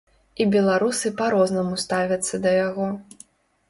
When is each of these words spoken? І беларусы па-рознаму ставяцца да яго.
І 0.41 0.47
беларусы 0.55 1.13
па-рознаму 1.21 1.79
ставяцца 1.87 2.35
да 2.47 2.59
яго. 2.67 2.93